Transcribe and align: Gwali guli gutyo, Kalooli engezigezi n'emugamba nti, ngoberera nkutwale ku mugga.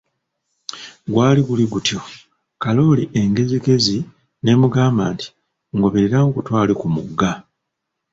Gwali 1.11 1.41
guli 1.47 1.65
gutyo, 1.71 1.99
Kalooli 2.61 3.03
engezigezi 3.19 3.97
n'emugamba 4.43 5.03
nti, 5.13 5.27
ngoberera 5.75 6.17
nkutwale 6.27 6.73
ku 6.79 6.87
mugga. 6.95 7.31